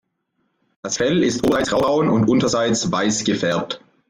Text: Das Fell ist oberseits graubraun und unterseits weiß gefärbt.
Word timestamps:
Das 0.81 0.97
Fell 0.97 1.21
ist 1.23 1.43
oberseits 1.45 1.69
graubraun 1.69 2.09
und 2.09 2.27
unterseits 2.27 2.91
weiß 2.91 3.23
gefärbt. 3.23 3.81